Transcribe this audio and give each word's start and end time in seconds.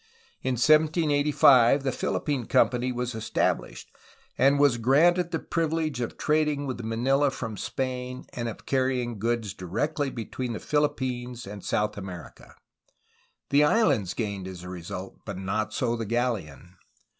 In 0.41 0.53
1785 0.53 1.83
the 1.83 1.91
Philippine 1.91 2.47
Company 2.47 2.91
was 2.91 3.13
established, 3.13 3.91
and 4.35 4.57
was 4.57 4.79
granted 4.79 5.29
the 5.29 5.37
privilege 5.37 6.01
of 6.01 6.17
trading 6.17 6.65
with 6.65 6.81
Manila 6.83 7.29
from 7.29 7.55
Spain 7.55 8.25
and 8.33 8.49
of 8.49 8.65
carrying 8.65 9.19
goods 9.19 9.53
directly 9.53 10.09
between 10.09 10.53
the 10.53 10.59
Philip 10.59 10.97
pines 10.97 11.45
and 11.45 11.63
South 11.63 11.99
America. 11.99 12.55
The 13.51 13.63
islands 13.63 14.15
gained 14.15 14.47
as 14.47 14.63
a 14.63 14.69
result, 14.69 15.19
but 15.23 15.37
not 15.37 15.71
so 15.71 15.95
the 15.95 16.07
galleon. 16.07 16.77